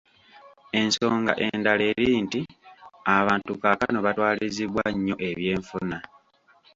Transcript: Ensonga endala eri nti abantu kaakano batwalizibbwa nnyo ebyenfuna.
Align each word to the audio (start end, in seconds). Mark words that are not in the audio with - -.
Ensonga 0.81 1.33
endala 1.47 1.83
eri 1.91 2.07
nti 2.25 2.41
abantu 3.17 3.51
kaakano 3.61 3.97
batwalizibbwa 4.05 4.83
nnyo 4.93 5.15
ebyenfuna. 5.29 5.97